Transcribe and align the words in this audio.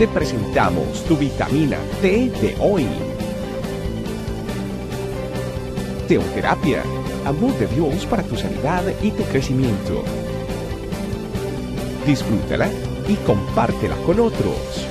te 0.00 0.08
presentamos 0.08 1.04
tu 1.04 1.14
vitamina 1.14 1.76
T 2.00 2.30
de 2.40 2.56
hoy. 2.58 2.86
Teoterapia, 6.08 6.82
amor 7.26 7.52
de 7.58 7.66
Dios 7.66 8.06
para 8.06 8.22
tu 8.22 8.34
sanidad 8.34 8.82
y 9.02 9.10
tu 9.10 9.22
crecimiento. 9.24 10.02
Disfrútala 12.06 12.70
y 13.08 13.14
compártela 13.26 13.94
con 14.06 14.20
otros. 14.20 14.88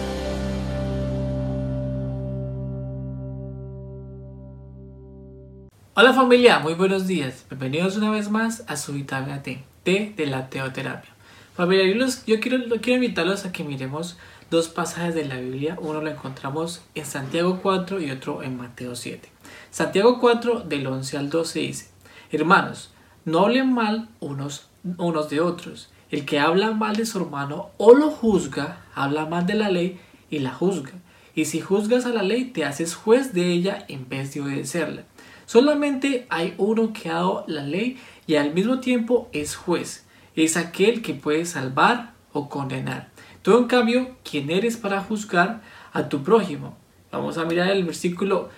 Hola 5.95 6.13
familia, 6.13 6.59
muy 6.59 6.75
buenos 6.75 7.07
días. 7.07 7.47
Bienvenidos 7.49 7.97
una 7.97 8.11
vez 8.11 8.29
más 8.29 8.63
a 8.67 8.77
su 8.77 8.93
vitamina 8.93 9.41
T, 9.41 9.63
T 9.81 10.13
de 10.15 10.27
la 10.27 10.51
teoterapia. 10.51 11.09
Familia, 11.55 11.83
yo, 12.27 12.39
quiero 12.39 12.63
invitarlos 12.85 13.45
a 13.45 13.51
que 13.51 13.65
miremos 13.65 14.17
dos 14.49 14.67
pasajes 14.67 15.15
de 15.15 15.25
la 15.25 15.37
Biblia. 15.37 15.77
Uno 15.81 16.01
lo 16.01 16.09
encontramos 16.09 16.81
en 16.95 17.05
Santiago 17.05 17.59
4 17.61 18.01
y 18.01 18.11
otro 18.11 18.43
en 18.43 18.57
Mateo 18.57 18.95
7. 18.95 19.29
Santiago 19.71 20.19
4 20.19 20.61
del 20.61 20.87
11 20.87 21.17
al 21.17 21.29
12 21.29 21.59
dice, 21.59 21.89
Hermanos, 22.31 22.91
no 23.25 23.39
hablen 23.39 23.73
mal 23.73 24.09
unos, 24.19 24.67
unos 24.97 25.29
de 25.29 25.41
otros. 25.41 25.89
El 26.09 26.25
que 26.25 26.39
habla 26.39 26.71
mal 26.71 26.95
de 26.95 27.05
su 27.05 27.19
hermano 27.19 27.69
o 27.77 27.93
lo 27.93 28.09
juzga, 28.09 28.81
habla 28.95 29.25
mal 29.25 29.45
de 29.45 29.53
la 29.53 29.69
ley 29.69 29.99
y 30.29 30.39
la 30.39 30.51
juzga. 30.51 30.93
Y 31.35 31.45
si 31.45 31.61
juzgas 31.61 32.05
a 32.05 32.09
la 32.09 32.23
ley, 32.23 32.45
te 32.45 32.65
haces 32.65 32.95
juez 32.95 33.33
de 33.33 33.51
ella 33.51 33.85
en 33.87 34.09
vez 34.09 34.33
de 34.33 34.41
obedecerla. 34.41 35.03
Solamente 35.45 36.25
hay 36.29 36.55
uno 36.57 36.93
que 36.93 37.09
ha 37.09 37.15
dado 37.15 37.43
la 37.47 37.63
ley 37.63 37.97
y 38.27 38.35
al 38.35 38.53
mismo 38.53 38.79
tiempo 38.79 39.29
es 39.31 39.55
juez. 39.55 40.05
Es 40.35 40.57
aquel 40.57 41.01
que 41.01 41.13
puede 41.13 41.45
salvar 41.45 42.13
o 42.33 42.49
condenar. 42.49 43.09
Tú 43.41 43.57
en 43.57 43.65
cambio, 43.65 44.17
¿quién 44.29 44.49
eres 44.49 44.75
para 44.75 45.01
juzgar 45.01 45.61
a 45.93 46.09
tu 46.09 46.23
prójimo? 46.23 46.77
Vamos 47.11 47.37
a 47.37 47.45
mirar 47.45 47.71
el 47.71 47.85
versículo 47.85 48.49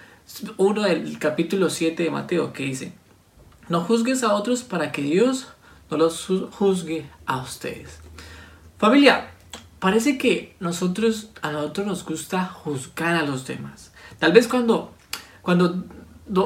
1 0.57 0.81
del 0.81 1.19
capítulo 1.19 1.69
7 1.69 2.03
de 2.03 2.09
Mateo 2.09 2.51
que 2.51 2.63
dice, 2.63 2.93
no 3.69 3.81
juzgues 3.81 4.23
a 4.23 4.33
otros 4.33 4.63
para 4.63 4.91
que 4.91 5.03
Dios 5.03 5.47
no 5.89 5.97
los 5.97 6.27
juzgue 6.51 7.05
a 7.25 7.37
ustedes. 7.37 7.99
Familia, 8.77 9.29
parece 9.79 10.17
que 10.17 10.55
nosotros, 10.59 11.29
a 11.41 11.51
nosotros 11.51 11.85
nos 11.85 12.05
gusta 12.05 12.45
juzgar 12.45 13.15
a 13.15 13.23
los 13.23 13.45
demás. 13.45 13.93
Tal 14.17 14.31
vez 14.31 14.47
cuando, 14.47 14.93
cuando 15.41 15.85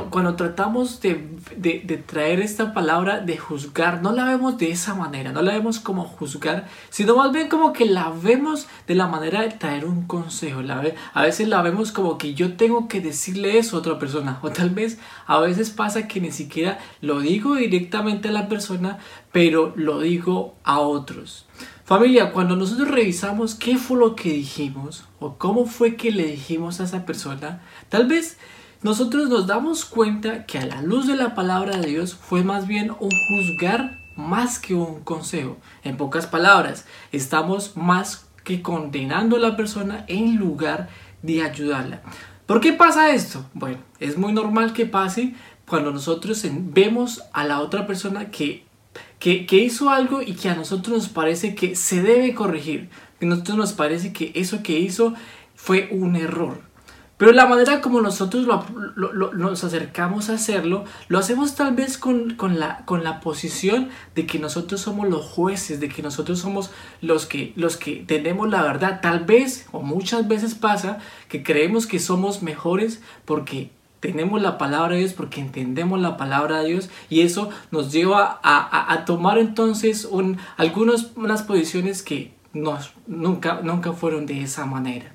cuando 0.09 0.35
tratamos 0.35 0.99
de, 0.99 2.03
traer 2.05 2.39
esta 2.39 2.73
palabra 2.73 3.19
de 3.19 3.37
juzgar, 3.37 4.01
no 4.01 4.11
la 4.11 4.25
vemos 4.25 4.57
de 4.57 4.71
esa 4.71 4.95
manera, 4.95 5.31
no 5.31 5.41
la 5.41 5.53
vemos 5.53 5.79
como 5.79 6.05
juzgar, 6.05 6.67
sino 6.89 7.15
más 7.15 7.31
bien 7.31 7.49
como 7.49 7.71
que 7.71 7.85
la 7.85 8.09
vemos 8.09 8.67
de 8.87 8.95
la 8.95 9.07
manera 9.07 9.41
de 9.41 9.49
traer 9.49 9.85
un 9.85 10.07
consejo. 10.07 10.61
La 10.61 10.83
a 11.13 11.21
veces 11.21 11.47
la 11.47 11.61
vemos 11.61 11.91
como 11.91 12.17
que 12.17 12.33
yo 12.33 12.55
tengo 12.55 12.87
que 12.87 12.99
decirle 12.99 13.57
eso 13.59 13.75
a 13.75 13.79
otra 13.79 13.99
persona, 13.99 14.39
o 14.41 14.49
tal 14.49 14.71
vez 14.71 14.97
a 15.27 15.39
veces 15.39 15.69
pasa 15.69 16.07
que 16.07 16.19
ni 16.19 16.31
siquiera 16.31 16.79
lo 17.01 17.19
digo 17.19 17.55
directamente 17.55 18.29
a 18.29 18.31
la 18.31 18.47
persona, 18.47 18.97
pero 19.31 19.73
lo 19.75 19.99
digo 19.99 20.55
a 20.63 20.79
otros. 20.79 21.45
Familia, 21.85 22.31
cuando 22.31 22.55
nosotros 22.55 22.89
revisamos 22.89 23.53
qué 23.53 23.77
fue 23.77 23.99
lo 23.99 24.15
que 24.15 24.29
dijimos 24.29 25.05
o 25.19 25.35
cómo 25.37 25.67
fue 25.67 25.95
que 25.95 26.11
le 26.11 26.25
dijimos 26.25 26.79
a 26.79 26.85
esa 26.85 27.05
persona, 27.05 27.61
tal 27.89 28.07
vez 28.07 28.39
nosotros 28.85 29.29
nos 29.29 29.47
damos 29.47 29.83
cuenta 29.83 30.45
que 30.45 30.59
a 30.59 30.65
la 30.67 30.83
luz 30.83 31.07
de 31.07 31.15
la 31.15 31.33
palabra 31.33 31.75
de 31.77 31.87
Dios 31.87 32.13
fue 32.13 32.43
más 32.43 32.67
bien 32.67 32.91
un 32.99 33.09
juzgar 33.09 33.97
más 34.15 34.59
que 34.59 34.75
un 34.75 35.03
consejo. 35.03 35.57
En 35.83 35.97
pocas 35.97 36.27
palabras, 36.27 36.85
estamos 37.11 37.75
más 37.75 38.27
que 38.43 38.61
condenando 38.61 39.37
a 39.37 39.39
la 39.39 39.57
persona 39.57 40.05
en 40.07 40.35
lugar 40.35 40.87
de 41.23 41.41
ayudarla. 41.41 42.03
¿Por 42.45 42.61
qué 42.61 42.73
pasa 42.73 43.09
esto? 43.09 43.43
Bueno, 43.55 43.79
es 43.99 44.19
muy 44.19 44.33
normal 44.33 44.71
que 44.71 44.85
pase 44.85 45.33
cuando 45.67 45.91
nosotros 45.91 46.45
vemos 46.47 47.23
a 47.33 47.43
la 47.43 47.61
otra 47.61 47.87
persona 47.87 48.29
que, 48.29 48.65
que, 49.17 49.57
hizo 49.57 49.89
algo 49.89 50.21
y 50.21 50.33
que 50.35 50.49
a 50.49 50.55
nosotros 50.55 50.95
nos 50.95 51.09
parece 51.09 51.55
que 51.55 51.75
se 51.75 52.03
debe 52.03 52.35
corregir. 52.35 52.89
Que 53.19 53.25
a 53.25 53.29
nosotros 53.29 53.57
nos 53.57 53.73
parece 53.73 54.13
que 54.13 54.31
eso 54.35 54.61
que 54.61 54.77
hizo 54.77 55.15
fue 55.55 55.89
un 55.89 56.15
error. 56.15 56.74
Pero 57.17 57.31
la 57.31 57.45
manera 57.45 57.79
como 57.79 58.01
nosotros 58.01 58.45
nos 58.95 59.63
acercamos 59.63 60.29
a 60.29 60.33
hacerlo, 60.33 60.83
lo 61.07 61.17
hacemos 61.17 61.55
tal 61.55 61.73
vez 61.73 61.97
con, 61.97 62.35
la, 62.59 62.83
con 62.83 63.05
la 63.05 63.21
posición 63.21 63.89
de 64.15 64.25
que 64.25 64.37
nosotros 64.37 64.81
somos 64.81 65.07
los 65.07 65.23
jueces, 65.23 65.79
de 65.79 65.87
que 65.87 66.01
nosotros 66.01 66.39
somos 66.39 66.71
los 67.01 67.25
que, 67.25 67.53
los 67.55 67.77
que 67.77 68.03
tenemos 68.05 68.49
la 68.49 68.63
verdad. 68.63 68.99
Tal 69.01 69.23
vez, 69.23 69.65
o 69.71 69.81
muchas 69.81 70.27
veces 70.27 70.55
pasa, 70.55 70.99
que 71.29 71.41
creemos 71.41 71.87
que 71.87 71.99
somos 71.99 72.41
mejores 72.41 73.01
porque 73.23 73.71
tenemos 74.01 74.41
la 74.41 74.57
palabra 74.57 74.95
de 74.95 74.99
Dios, 74.99 75.13
porque 75.13 75.39
entendemos 75.39 76.01
la 76.01 76.17
palabra 76.17 76.59
de 76.59 76.67
Dios, 76.67 76.89
y 77.09 77.21
eso 77.21 77.49
nos 77.71 77.93
lleva 77.93 78.39
a, 78.43 79.05
tomar 79.05 79.37
entonces 79.37 80.05
un, 80.05 80.37
algunas 80.57 81.11
unas 81.15 81.43
posiciones 81.43 82.03
que 82.03 82.33
nos, 82.53 82.93
nunca, 83.07 83.61
nunca 83.63 83.93
fueron 83.93 84.25
de 84.25 84.43
esa 84.43 84.65
manera. 84.65 85.14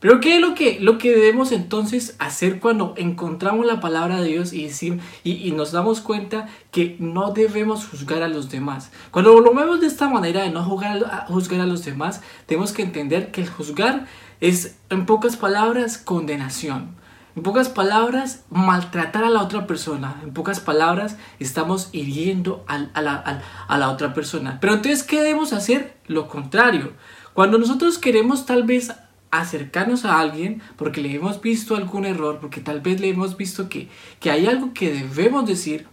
Pero 0.00 0.18
¿qué 0.18 0.36
es 0.36 0.40
lo 0.40 0.54
que, 0.54 0.80
lo 0.80 0.96
que 0.96 1.10
debemos 1.10 1.52
entonces 1.52 2.16
hacer 2.18 2.58
cuando 2.58 2.94
encontramos 2.96 3.66
la 3.66 3.80
palabra 3.80 4.18
de 4.20 4.28
Dios 4.28 4.54
y, 4.54 4.64
decir, 4.64 4.98
y, 5.24 5.50
nos 5.52 5.72
damos 5.72 6.00
cuenta 6.00 6.48
que 6.70 6.96
no 6.98 7.32
debemos 7.32 7.86
juzgar 7.86 8.22
a 8.22 8.28
los 8.28 8.48
demás? 8.50 8.90
Cuando 9.10 9.38
lo 9.40 9.54
vemos 9.54 9.82
de 9.82 9.86
esta 9.86 10.08
manera 10.08 10.42
de 10.42 10.50
no 10.50 10.64
juzgar 10.64 11.04
a, 11.04 11.26
juzgar 11.26 11.60
a 11.60 11.66
los 11.66 11.84
demás, 11.84 12.22
tenemos 12.46 12.72
que 12.72 12.82
entender 12.82 13.30
que 13.30 13.42
el 13.42 13.50
juzgar 13.50 14.06
es, 14.40 14.78
en 14.88 15.04
pocas 15.04 15.36
palabras, 15.36 15.98
condenación. 15.98 16.98
En 17.36 17.42
pocas 17.42 17.68
palabras, 17.68 18.44
maltratar 18.48 19.24
a 19.24 19.30
la 19.30 19.42
otra 19.42 19.66
persona. 19.66 20.18
En 20.24 20.32
pocas 20.32 20.60
palabras, 20.60 21.18
estamos 21.38 21.90
hiriendo 21.92 22.64
a, 22.66 22.78
la, 23.02 23.42
a 23.68 23.78
la 23.78 23.90
otra 23.90 24.14
persona. 24.14 24.58
Pero 24.62 24.72
entonces, 24.72 25.02
¿qué 25.02 25.20
debemos 25.20 25.52
hacer? 25.52 25.98
Lo 26.06 26.26
contrario. 26.26 26.94
Cuando 27.34 27.58
nosotros 27.58 27.98
queremos 27.98 28.46
tal 28.46 28.64
vez 28.64 28.92
acercarnos 29.30 30.04
a 30.04 30.18
alguien 30.18 30.62
porque 30.76 31.00
le 31.00 31.14
hemos 31.14 31.40
visto 31.40 31.76
algún 31.76 32.04
error, 32.04 32.38
porque 32.40 32.60
tal 32.60 32.80
vez 32.80 33.00
le 33.00 33.08
hemos 33.08 33.36
visto 33.36 33.68
que, 33.68 33.88
que 34.18 34.30
hay 34.30 34.46
algo 34.46 34.72
que 34.74 34.92
debemos 34.92 35.46
decir, 35.46 35.86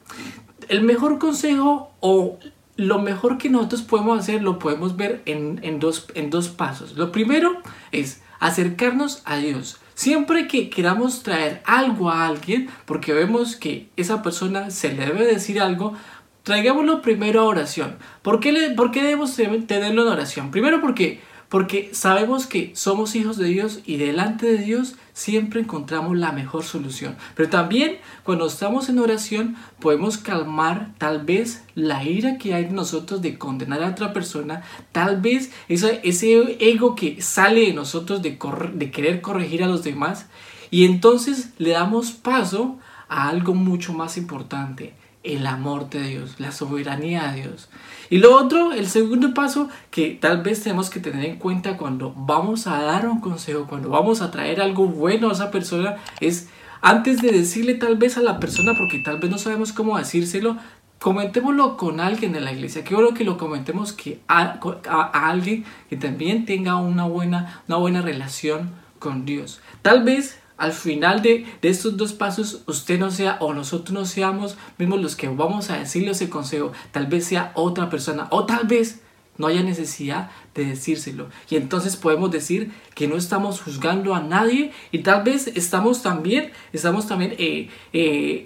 el 0.70 0.82
mejor 0.82 1.20
consejo 1.20 1.92
o 2.00 2.40
lo 2.76 3.00
mejor 3.00 3.38
que 3.38 3.50
nosotros 3.50 3.82
podemos 3.82 4.20
hacer 4.20 4.44
lo 4.44 4.60
podemos 4.60 4.96
ver 4.96 5.22
en, 5.26 5.60
en, 5.64 5.80
dos, 5.80 6.08
en 6.14 6.30
dos 6.30 6.50
pasos. 6.50 6.96
Lo 6.96 7.12
primero 7.12 7.62
es 7.92 8.22
acercarnos 8.40 9.22
a 9.26 9.38
Dios. 9.38 9.78
Siempre 9.96 10.48
que 10.48 10.70
queramos 10.70 11.24
traer 11.24 11.62
algo 11.66 12.12
a 12.12 12.28
alguien, 12.28 12.70
porque 12.86 13.14
vemos 13.14 13.56
que 13.56 13.90
esa 13.98 14.22
persona 14.22 14.70
se 14.70 14.94
le 14.94 15.08
debe 15.08 15.26
decir 15.26 15.60
algo, 15.60 15.96
traigámoslo 16.44 17.02
primero 17.02 17.42
a 17.42 17.46
oración. 17.46 17.98
¿Por 18.22 18.40
qué, 18.40 18.52
le, 18.52 18.70
por 18.72 18.92
qué 18.92 19.02
debemos 19.02 19.36
tenerlo 19.36 20.04
en 20.04 20.08
oración? 20.08 20.52
Primero 20.52 20.82
porque 20.82 21.20
porque 21.50 21.90
sabemos 21.94 22.46
que 22.46 22.72
somos 22.76 23.16
hijos 23.16 23.38
de 23.38 23.48
Dios 23.48 23.80
y 23.86 23.98
delante 23.98 24.46
de 24.46 24.58
Dios 24.58 24.96
siempre 25.14 25.62
encontramos 25.62 26.18
la 26.18 26.32
mejor 26.32 26.64
solución. 26.64 27.16
Pero 27.36 27.50
también 27.50 27.98
cuando 28.24 28.48
estamos 28.48 28.90
en 28.90 29.00
oración 29.00 29.56
podemos 29.80 30.18
calmar 30.18 30.92
tal 30.98 31.24
vez 31.24 31.64
la 31.74 32.04
ira 32.04 32.38
que 32.38 32.54
hay 32.54 32.66
en 32.66 32.76
nosotros 32.76 33.22
de 33.22 33.38
condenar 33.38 33.82
a 33.84 33.90
otra 33.90 34.14
persona, 34.14 34.64
tal 34.92 35.22
vez 35.22 35.52
ese, 35.70 36.02
ese 36.04 36.58
ego 36.60 36.96
que 36.96 37.22
sale 37.22 37.62
de 37.62 37.74
nosotros 37.74 38.22
de, 38.22 38.38
de 38.74 38.92
querer 38.92 39.22
corregir 39.22 39.64
a 39.64 39.68
los 39.68 39.84
demás. 39.84 40.28
Y 40.70 40.86
entonces 40.86 41.52
le 41.58 41.72
damos 41.72 42.12
paso 42.12 42.78
a 43.08 43.30
algo 43.30 43.54
mucho 43.54 43.94
más 43.94 44.18
importante, 44.18 44.94
el 45.24 45.46
amor 45.46 45.90
de 45.90 46.02
Dios, 46.04 46.40
la 46.40 46.52
soberanía 46.52 47.32
de 47.32 47.42
Dios. 47.42 47.70
Y 48.10 48.20
lo 48.20 48.36
otro, 48.36 48.72
el 48.72 48.88
segundo 48.88 49.34
paso 49.34 49.70
que 49.92 50.18
tal 50.20 50.42
vez 50.42 50.64
tenemos 50.64 50.90
que 50.90 51.00
tener 51.00 51.26
en 51.26 51.38
cuenta 51.38 51.78
cuando 51.78 52.14
vamos 52.16 52.68
a 52.68 52.82
dar 52.82 53.08
un 53.08 53.20
consejo, 53.20 53.68
cuando 53.68 53.90
vamos 53.90 54.22
a 54.22 54.32
traer 54.32 54.62
algo 54.62 54.88
bueno 54.88 55.30
a 55.30 55.34
esa 55.34 55.52
persona, 55.52 55.98
es 56.22 56.48
antes 56.82 57.22
de 57.22 57.32
decirle 57.32 57.74
tal 57.74 57.98
vez 57.98 58.18
a 58.18 58.22
la 58.22 58.40
persona, 58.40 58.74
porque 58.78 59.00
tal 59.00 59.20
vez 59.20 59.30
no 59.30 59.38
sabemos 59.38 59.74
cómo 59.74 59.98
decírselo, 59.98 60.58
comentémoslo 61.00 61.78
con 61.78 62.00
alguien 62.00 62.34
de 62.34 62.42
la 62.42 62.54
iglesia. 62.54 62.84
Qué 62.84 62.96
bueno 62.96 63.14
que 63.14 63.24
lo 63.24 63.38
comentemos 63.38 63.94
que 63.94 64.20
a, 64.28 64.60
a, 64.90 65.30
alguien 65.30 65.66
que 65.90 65.98
también 65.98 66.46
tenga 66.46 66.78
una 66.78 67.06
buena, 67.06 67.62
una 67.68 67.78
buena 67.78 68.02
relación 68.02 68.72
con 69.00 69.26
Dios. 69.26 69.60
Tal 69.82 70.04
vez 70.04 70.40
al 70.58 70.74
final 70.74 71.22
de, 71.22 71.46
estos 71.62 71.98
dos 71.98 72.14
pasos 72.14 72.64
usted 72.66 73.00
no 73.00 73.12
sea 73.12 73.38
o 73.40 73.54
nosotros 73.54 73.92
no 73.92 74.06
seamos 74.06 74.58
mismos 74.78 75.02
los 75.02 75.16
que 75.16 75.28
vamos 75.28 75.70
a 75.70 75.78
decirle 75.78 76.12
ese 76.12 76.30
consejo, 76.30 76.72
tal 76.92 77.08
vez 77.08 77.26
sea 77.26 77.52
otra 77.56 77.90
persona 77.90 78.28
o 78.32 78.46
tal 78.46 78.68
vez 78.68 79.02
no 79.38 79.48
haya 79.48 79.62
necesidad 79.62 80.32
de 80.56 80.66
decírselo. 80.66 81.30
Y 81.50 81.58
entonces 81.58 81.96
podemos 81.96 82.32
decir 82.32 82.72
que 82.96 83.08
no 83.08 83.18
estamos 83.18 83.62
juzgando 83.62 84.16
a 84.16 84.20
nadie 84.20 84.72
y 84.92 85.00
tal 85.00 85.24
vez 85.24 85.48
estamos 85.48 86.02
también, 86.02 86.52
estamos 86.74 87.08
también 87.08 87.36
eh, 87.38 87.70
eh, 87.94 88.44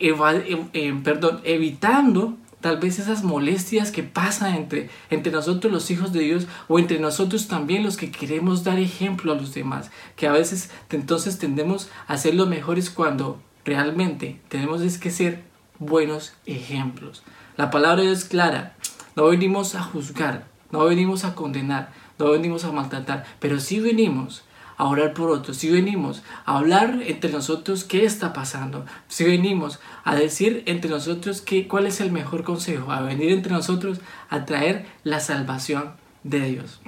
eh, 0.73 1.01
perdón, 1.01 1.39
evitando 1.45 2.37
tal 2.61 2.77
vez 2.77 2.99
esas 2.99 3.23
molestias 3.23 3.91
que 3.91 4.03
pasan 4.03 4.55
entre, 4.55 4.89
entre 5.09 5.31
nosotros 5.31 5.73
los 5.73 5.91
hijos 5.91 6.13
de 6.13 6.21
Dios 6.21 6.47
o 6.67 6.79
entre 6.79 6.99
nosotros 6.99 7.47
también 7.47 7.83
los 7.83 7.97
que 7.97 8.11
queremos 8.11 8.63
dar 8.63 8.79
ejemplo 8.79 9.33
a 9.33 9.35
los 9.35 9.53
demás, 9.53 9.91
que 10.15 10.27
a 10.27 10.31
veces 10.31 10.69
entonces 10.89 11.37
tendemos 11.39 11.89
a 12.07 12.17
ser 12.17 12.35
los 12.35 12.47
mejores 12.47 12.89
cuando 12.89 13.41
realmente 13.65 14.39
tenemos 14.47 14.81
es 14.81 14.97
que 14.97 15.11
ser 15.11 15.43
buenos 15.79 16.33
ejemplos. 16.45 17.23
La 17.57 17.71
palabra 17.71 18.03
es 18.03 18.25
clara, 18.25 18.75
no 19.15 19.25
venimos 19.25 19.75
a 19.75 19.83
juzgar, 19.83 20.47
no 20.71 20.85
venimos 20.85 21.25
a 21.25 21.35
condenar, 21.35 21.91
no 22.17 22.31
venimos 22.31 22.63
a 22.63 22.71
maltratar, 22.71 23.25
pero 23.39 23.59
sí 23.59 23.79
venimos 23.79 24.43
a 24.77 24.85
orar 24.85 25.13
por 25.13 25.29
otros, 25.29 25.57
si 25.57 25.69
venimos 25.69 26.23
a 26.45 26.57
hablar 26.57 26.99
entre 27.05 27.31
nosotros 27.31 27.83
qué 27.83 28.05
está 28.05 28.33
pasando, 28.33 28.85
si 29.07 29.23
venimos 29.23 29.79
a 30.03 30.15
decir 30.15 30.63
entre 30.65 30.89
nosotros 30.89 31.41
qué, 31.41 31.67
cuál 31.67 31.87
es 31.87 32.01
el 32.01 32.11
mejor 32.11 32.43
consejo, 32.43 32.91
a 32.91 33.01
venir 33.01 33.31
entre 33.31 33.53
nosotros 33.53 33.99
a 34.29 34.45
traer 34.45 34.85
la 35.03 35.19
salvación 35.19 35.93
de 36.23 36.41
Dios. 36.41 36.81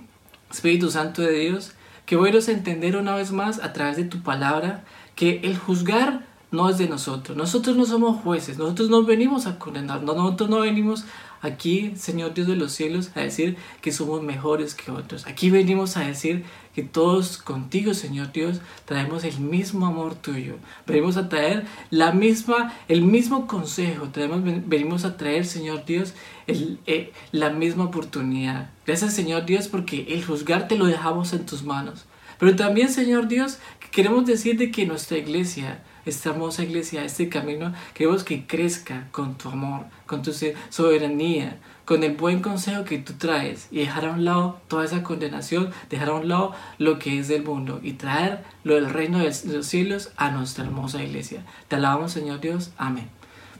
Espíritu 0.52 0.92
Santo 0.92 1.22
de 1.22 1.40
Dios, 1.40 1.74
que 2.06 2.16
bueno 2.16 2.38
es 2.38 2.50
entender 2.50 2.98
una 2.98 3.16
vez 3.16 3.32
más 3.32 3.60
a 3.60 3.74
través 3.74 3.98
de 3.98 4.04
tu 4.04 4.22
palabra 4.22 4.84
que 5.16 5.42
el 5.44 5.58
juzgar 5.58 6.26
no 6.54 6.70
es 6.70 6.78
de 6.78 6.88
nosotros. 6.88 7.36
Nosotros 7.36 7.76
no 7.76 7.86
somos 7.86 8.22
jueces, 8.22 8.58
nosotros 8.58 8.90
no 8.90 9.04
venimos 9.04 9.48
a 9.48 9.58
condenar, 9.58 10.04
nosotros 10.04 10.50
no 10.50 10.62
venimos 10.62 11.04
aquí, 11.42 11.94
Señor 11.96 12.36
Dios 12.36 12.48
de 12.48 12.56
los 12.56 12.72
cielos, 12.72 13.12
a 13.16 13.22
decir 13.22 13.58
que 13.82 13.92
somos 13.92 14.22
mejores 14.22 14.76
que 14.76 14.92
otros. 14.92 15.26
Aquí 15.26 15.50
venimos 15.50 15.98
a 15.98 16.02
decir 16.02 16.46
que 16.76 16.84
todos 16.84 17.38
contigo, 17.38 17.96
Señor 17.96 18.32
Dios, 18.32 18.62
traemos 18.86 19.24
el 19.24 19.40
mismo 19.40 19.88
amor 19.88 20.14
tuyo. 20.14 20.56
Venimos 20.86 21.18
a 21.18 21.28
traer 21.28 21.66
la 21.90 22.12
misma, 22.12 22.72
el 22.88 23.02
mismo 23.02 23.48
consejo. 23.48 24.10
Traemos, 24.10 24.42
venimos 24.44 25.06
a 25.06 25.18
traer, 25.18 25.46
Señor 25.46 25.86
Dios, 25.86 26.14
el, 26.46 26.80
eh, 26.86 27.12
la 27.32 27.50
misma 27.50 27.86
oportunidad. 27.86 28.70
Gracias, 28.86 29.16
Señor 29.16 29.46
Dios, 29.46 29.68
porque 29.68 30.06
el 30.10 30.24
juzgarte 30.24 30.78
lo 30.78 30.86
dejamos 30.86 31.34
en 31.34 31.48
tus 31.48 31.64
manos. 31.64 32.06
Pero 32.38 32.56
también, 32.56 32.90
Señor 32.90 33.28
Dios, 33.28 33.58
queremos 33.92 34.26
decirte 34.26 34.70
que 34.70 34.86
nuestra 34.86 35.18
iglesia, 35.18 35.84
esta 36.06 36.30
hermosa 36.32 36.64
iglesia, 36.64 37.04
este 37.04 37.30
camino, 37.30 37.74
queremos 37.94 38.24
que 38.24 38.46
crezca 38.46 39.08
con 39.12 39.38
tu 39.38 39.50
amor, 39.50 39.86
con 40.06 40.22
tu 40.22 40.32
soberanía, 40.70 41.60
con 41.86 42.04
el 42.04 42.16
buen 42.16 42.42
consejo 42.42 42.84
que 42.84 42.98
tú 42.98 43.14
traes 43.14 43.68
y 43.72 43.80
dejar 43.80 44.06
a 44.06 44.12
un 44.12 44.26
lado 44.26 44.62
toda 44.68 44.86
esa 44.86 45.04
condenación, 45.04 45.72
dejar 45.90 46.10
a 46.10 46.14
un 46.14 46.28
lado 46.28 46.54
lo 46.78 47.00
que 47.00 47.20
es 47.20 47.28
del 47.28 47.44
mundo 47.44 47.80
y 47.84 47.94
traer 47.94 48.44
lo 48.64 48.76
del 48.76 48.90
reino 48.90 49.20
de 49.20 49.34
los 49.46 49.66
cielos 49.66 50.12
a 50.18 50.32
nuestra 50.32 50.64
hermosa 50.64 51.04
iglesia. 51.04 51.46
Te 51.68 51.76
alabamos, 51.76 52.12
Señor 52.12 52.40
Dios. 52.40 52.72
Amén. 52.78 53.10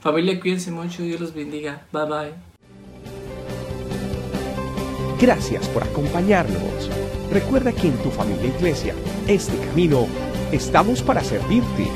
Familia, 0.00 0.38
cuídense 0.40 0.70
mucho. 0.70 1.02
Dios 1.02 1.20
los 1.20 1.34
bendiga. 1.34 1.86
Bye 1.92 2.04
bye. 2.04 2.54
Gracias 5.20 5.68
por 5.68 5.82
acompañarnos. 5.82 6.90
Recuerda 7.30 7.72
que 7.72 7.88
en 7.88 7.96
tu 8.02 8.10
familia 8.10 8.54
iglesia, 8.54 8.94
este 9.26 9.56
camino, 9.66 10.06
estamos 10.52 11.02
para 11.02 11.22
servirte. 11.22 11.88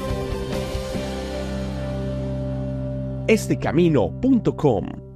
estecamino.com 3.28 5.07